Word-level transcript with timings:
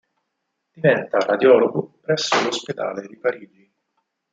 Diventa 0.73 1.19
radiologo 1.19 1.99
presso 2.01 2.41
l’ospedale 2.41 3.05
di 3.05 3.17
Parigi. 3.17 3.71